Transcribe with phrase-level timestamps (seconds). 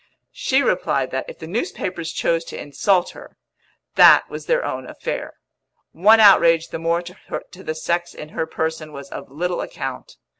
[0.33, 3.37] She replied that, if the newspapers chose to insult her,
[3.93, 5.35] that was their own affair;
[5.91, 10.17] one outrage the more to the sex in her person was of little account.